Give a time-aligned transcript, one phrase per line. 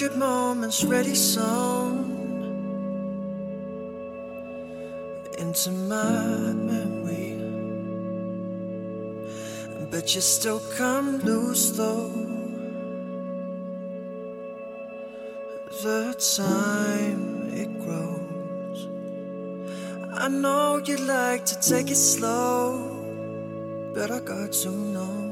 [0.00, 2.08] hundred moments ready sewn
[5.36, 7.36] into my memory.
[9.90, 12.08] But you still come loose though.
[15.82, 18.88] The time it grows.
[20.14, 22.96] I know you'd like to take it slow
[23.92, 25.29] but I got to know.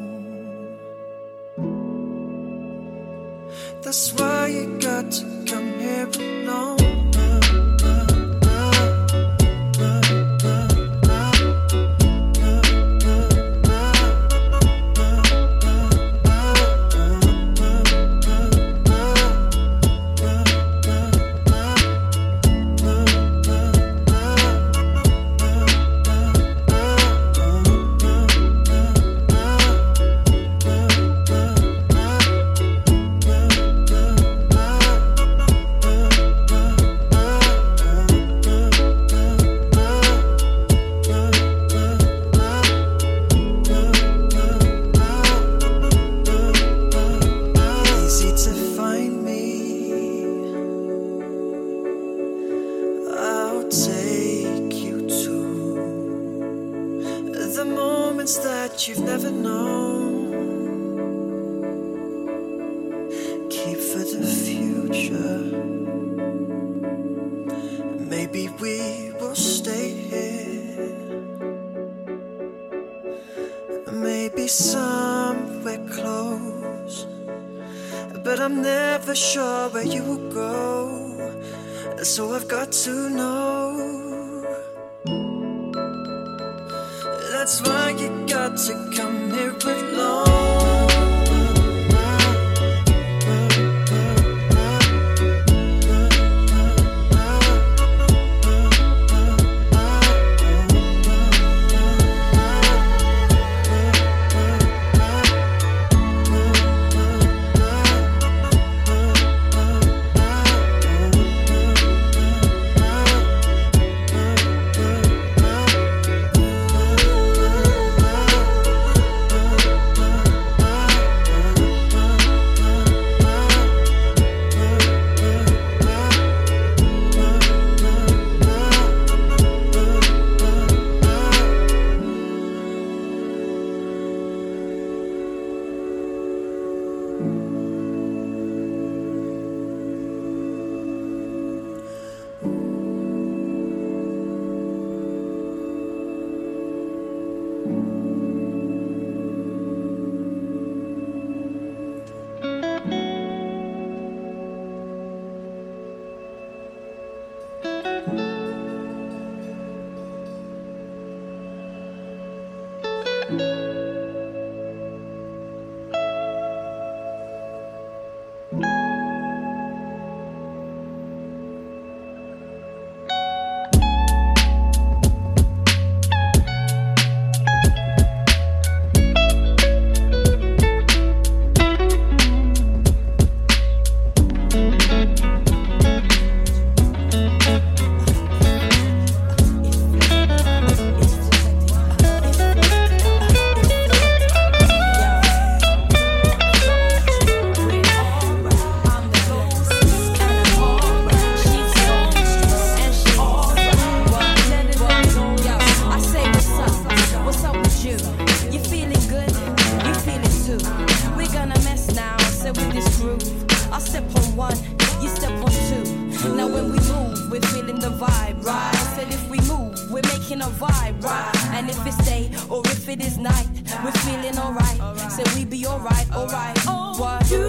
[220.28, 221.36] Making a vibe, right?
[221.54, 223.46] And if it's day or if it is night,
[223.84, 224.78] we're feeling alright.
[225.10, 226.58] So we be alright, alright.
[226.98, 227.30] What?
[227.30, 227.44] You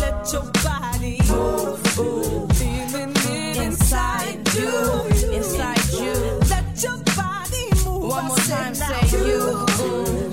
[0.00, 6.12] let your body move, ooh, feeling it inside you, inside you.
[6.50, 8.10] Let your body move.
[8.10, 9.66] One more I time, say you.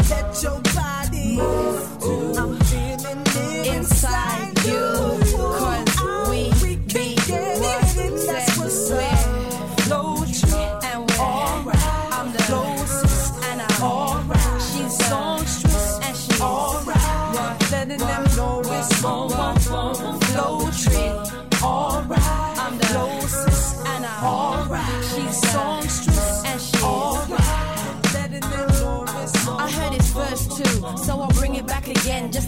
[0.09, 2.03] Let your body move.
[2.03, 2.35] Ooh.
[2.37, 5.22] I'm feeling it Inside you.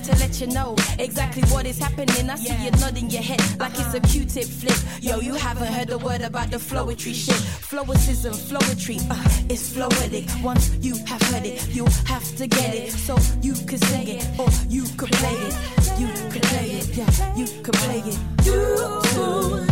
[0.05, 2.29] To let you know exactly what is happening.
[2.29, 4.77] I see you nodding your head like it's a Q-tip flip.
[5.01, 7.41] Yo, you haven't heard a word about the flowetry shit.
[7.69, 9.15] Flowicism, flowetry, uh,
[9.49, 10.29] it's floetic.
[10.43, 12.91] Once you have heard it, you have to get it.
[12.91, 15.55] So you can sing it or you could play it.
[15.99, 18.17] You can play it, yeah, you could play it.
[18.45, 18.61] You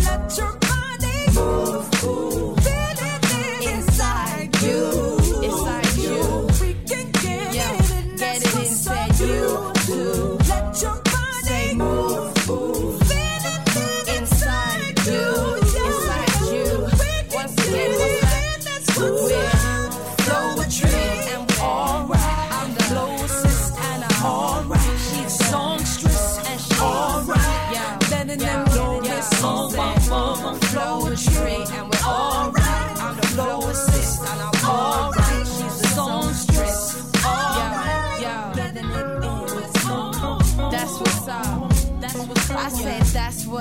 [0.07, 2.03] let your body move.
[2.05, 2.53] Ooh.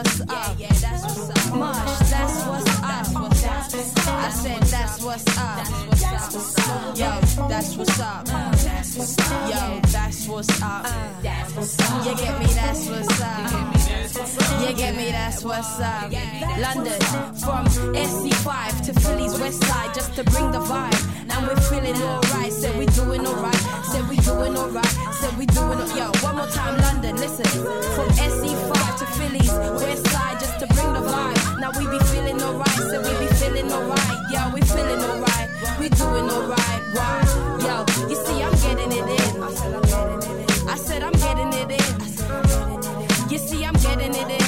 [0.03, 0.59] What's up.
[0.59, 1.55] Yeah, that's what's up.
[1.55, 3.07] Mush, that's what's up.
[4.09, 5.69] I said that's what's up.
[6.99, 8.27] Yo, that's what's up.
[8.27, 10.87] Yo, that's what's up.
[12.05, 14.61] You get me, that's what's up.
[14.61, 16.11] You get me, that's what's up.
[16.59, 17.01] London,
[17.39, 20.99] from SE5 to Philly's west side, just to bring the vibe.
[21.31, 22.53] And we're feeling alright.
[22.53, 23.55] Said we doing alright.
[23.85, 25.02] Said we doing alright.
[25.23, 25.95] Said we doing it.
[25.95, 27.15] Yo, one more time, London.
[27.15, 27.47] Listen,
[27.95, 31.61] from SE5 to Philly's west side, just to bring the vibe.
[31.61, 32.69] Now we be feeling alright.
[32.91, 34.19] Said we be feeling alright.
[34.33, 35.49] Yo, we feeling alright.
[35.79, 36.83] We doing alright.
[36.99, 37.23] Why?
[37.63, 39.43] Yo, you see, I'm getting it in.
[40.67, 43.31] I said I'm getting it in.
[43.31, 44.47] You see, I'm getting it in.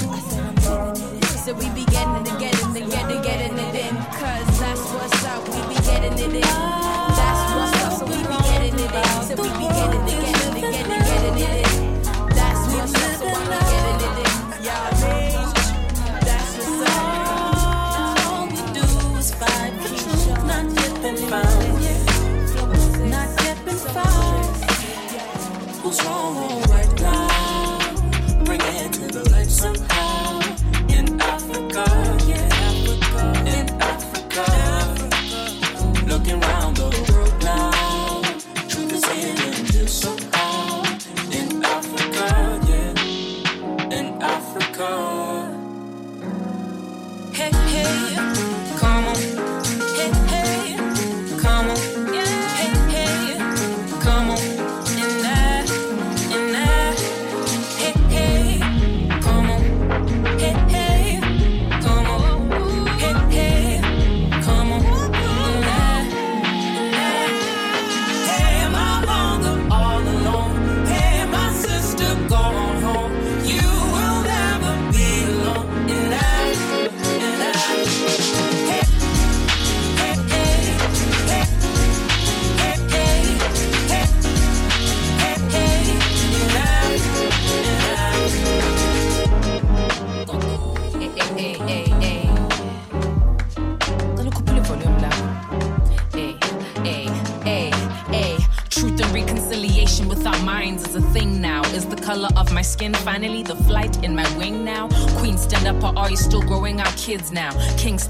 [1.38, 3.94] So we be getting it, getting it, getting, getting it in.
[4.18, 5.46] Cause that's what's up.
[5.54, 6.40] We be getting it in.
[6.42, 7.92] That's what's up.
[7.92, 9.22] So we be getting it in.
[9.22, 9.63] So we be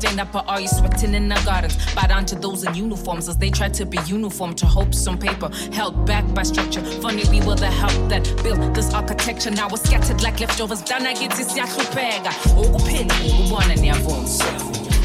[0.04, 1.76] stand up, or are you sweating in the gardens?
[1.94, 5.18] Bow down to those in uniforms as they try to be uniform to hopes on
[5.18, 6.82] paper, held back by structure.
[7.00, 9.50] Funny, we were the help that built this architecture.
[9.50, 10.82] Now we're scattered like leftovers.
[10.82, 12.32] Dana githi siyahlupheka.
[12.56, 14.28] Ukuphila ukubona niyavuma.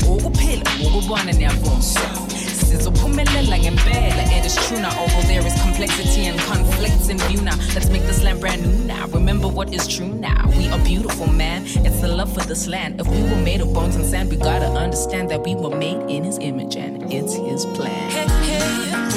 [0.09, 1.31] Ukuphila ukubona
[2.69, 4.23] Sizophumelela ngempela.
[4.38, 7.57] It is true now, although there is complexity and conflicts in view now.
[7.73, 9.07] Let's make this land brand new now.
[9.07, 10.47] Remember what is true now.
[10.55, 11.63] We are beautiful, man.
[11.65, 13.01] It's the love for this land.
[13.01, 16.11] If we were made of bones and sand, we gotta understand that we were made
[16.11, 18.11] in His image and it's His plan.
[18.11, 19.08] Hey, hey,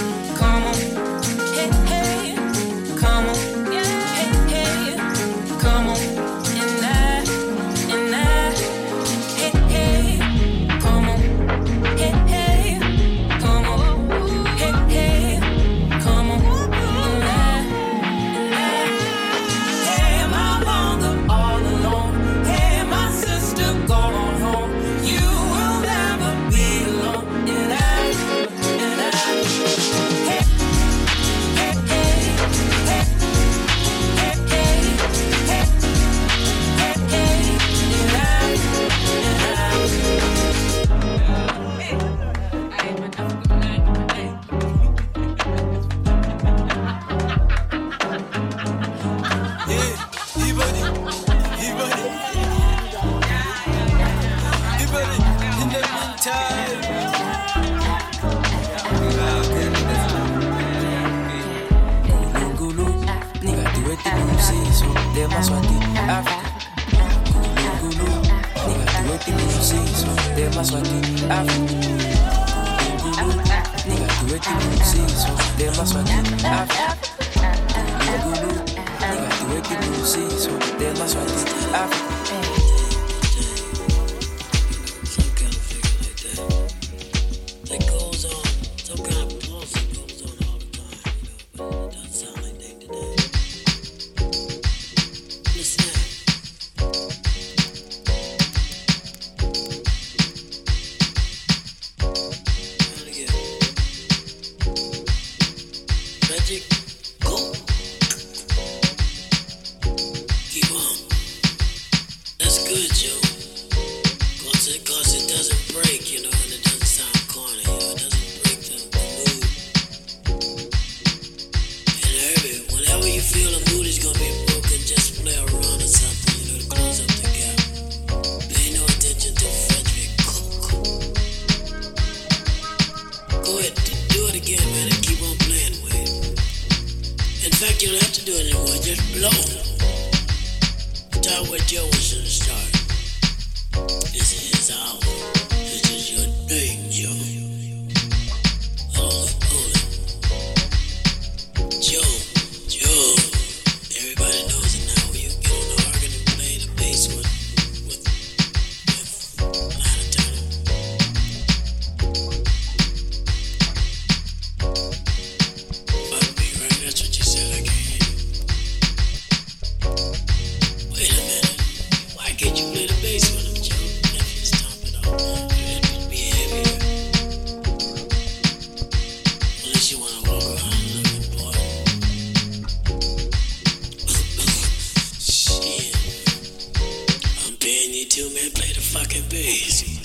[189.33, 190.02] Daisy.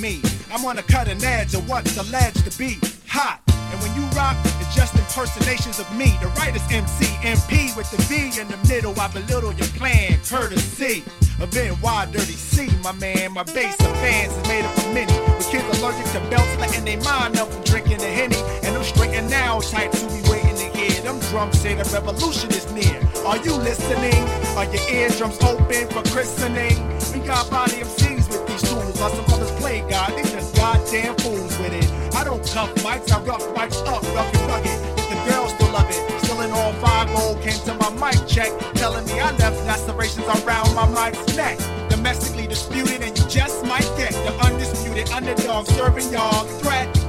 [0.00, 0.22] Me.
[0.50, 3.40] I'm on a cutting edge of what's alleged to be hot.
[3.48, 6.16] And when you rock, it's just impersonations of me.
[6.20, 8.98] The writer's MC, MP with the V in the middle.
[8.98, 11.04] I belittle your plan, courtesy
[11.40, 13.32] of NY Dirty C, my man.
[13.32, 15.12] My base of fans is made up of many.
[15.36, 18.40] With kids allergic to belts, letting their mind up from drinking the Henny.
[18.64, 21.02] And them straight and now types who be waiting to hear.
[21.02, 23.09] Them drums say the revolution is near.
[23.26, 24.24] Are you listening?
[24.56, 26.76] Are your eardrums open for christening?
[27.12, 30.10] We got body MCs with these tools, while some others play God.
[30.16, 32.14] They just goddamn fools with it.
[32.14, 34.98] I don't cuff mics, I rough mics up, rough and rugged.
[34.98, 38.26] If the girls still love it, still in all five old came to my mic
[38.26, 41.58] check, telling me I left lacerations around my mic's neck.
[41.90, 46.99] Domestically disputed, and you just might get the undisputed underdog serving y'all threat.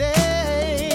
[0.00, 0.89] day.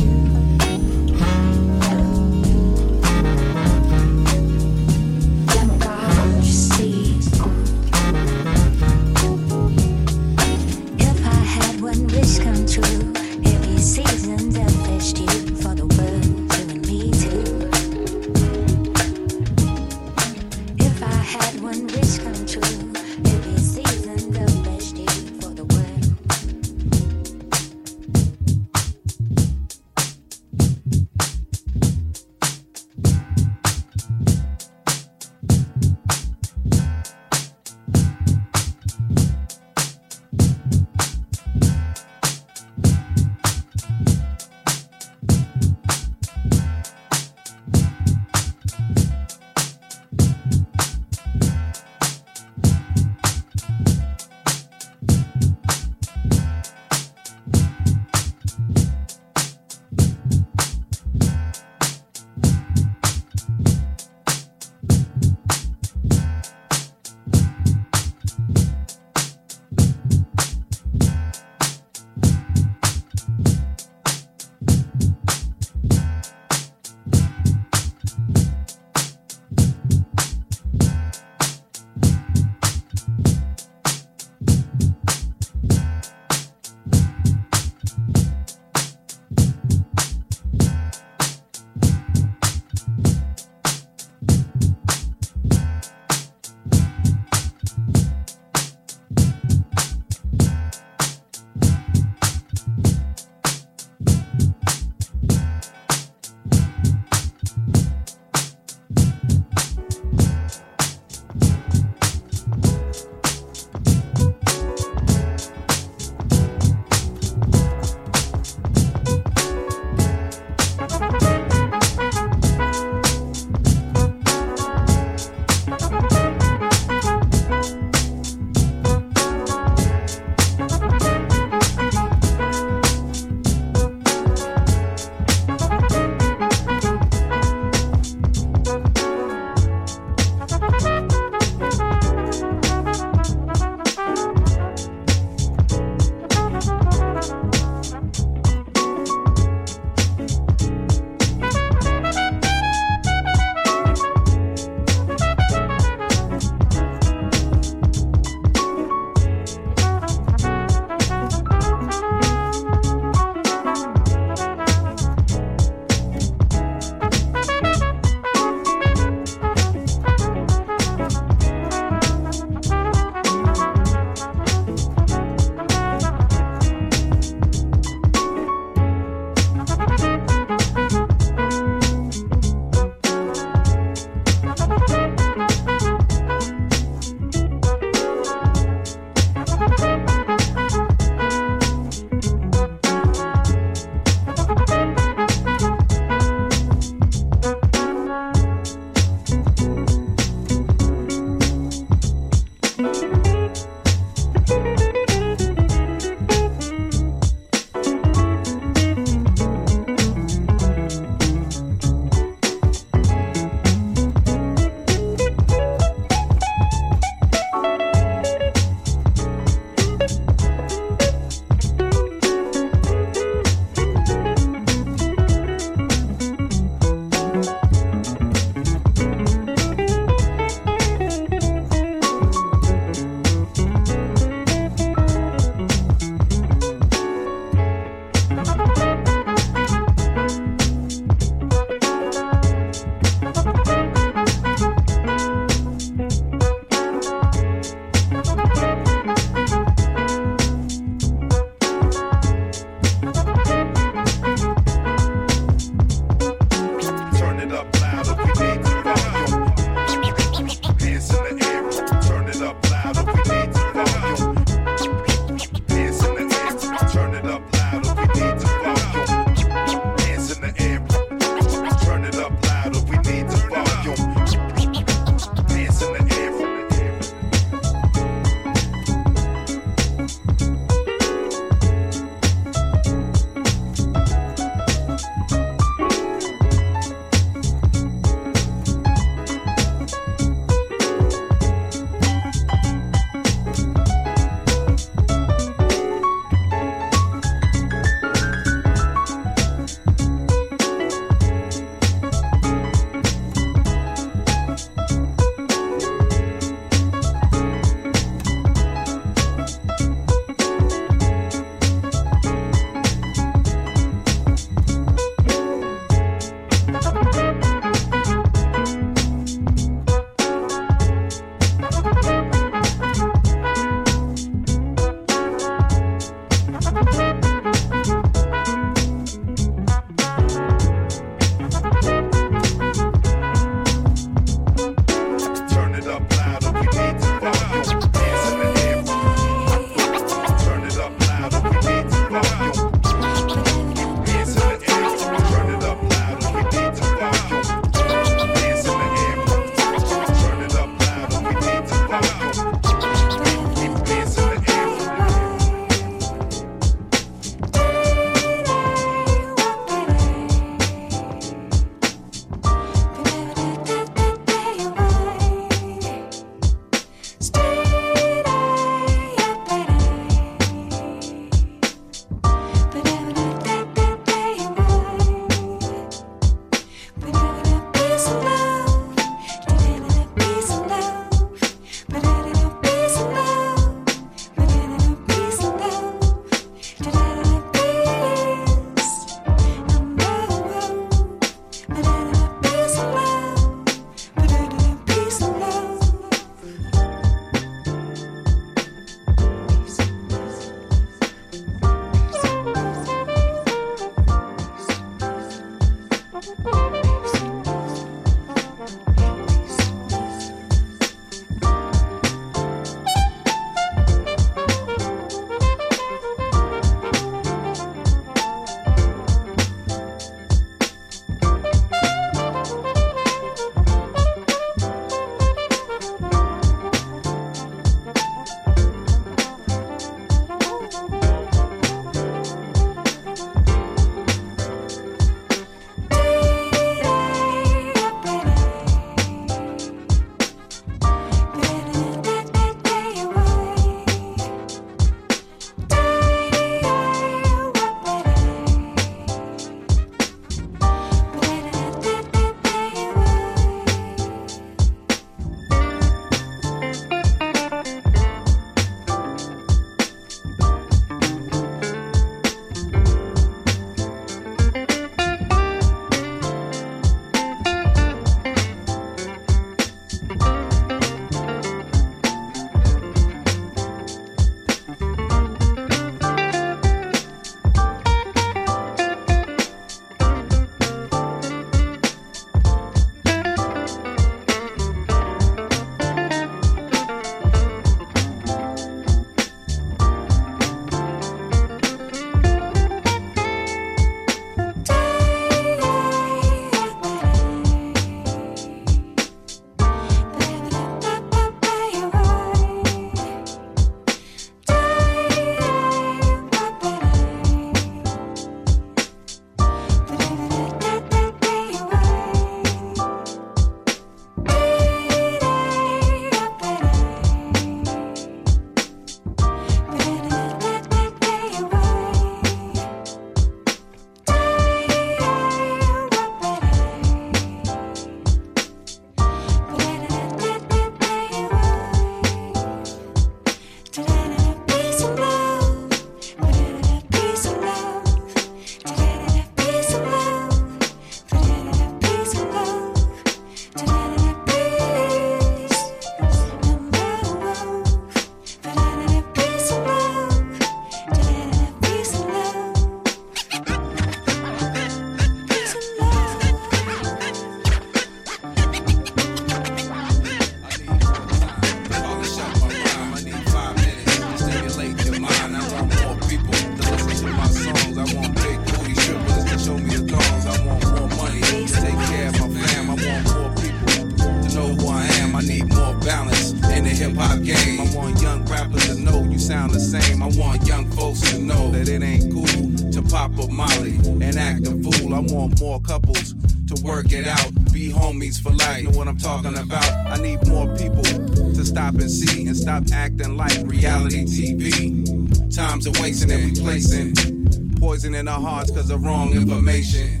[598.02, 600.00] in our hearts because of wrong information.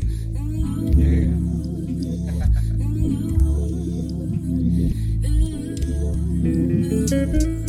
[7.52, 7.58] Yeah.